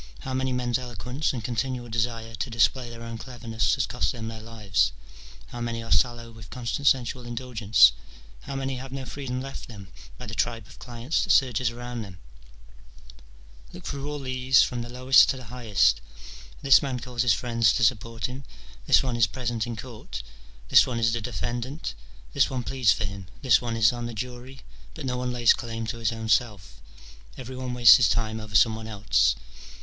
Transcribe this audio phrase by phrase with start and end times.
[0.21, 4.29] how many men's eloquence and continual desire to display their own cleverness has cost them
[4.29, 4.93] their lives?
[5.47, 7.91] ^ how many are sallow with constant sensual indulgence?
[8.47, 12.01] how many have no freedom left them by the tribe of clients that surges around
[12.01, 12.17] them?
[13.73, 16.01] Look through all these, from the lowest to the highest:—
[16.63, 18.43] this man calls his friends to support him,
[18.87, 20.23] this one is present in court,
[20.69, 21.93] this one is the defendant,
[22.33, 24.61] this one pleads for him, this one is on the jury:
[24.95, 26.81] but no one lays claim to his own self,
[27.37, 29.35] every one wastes his time over some one else.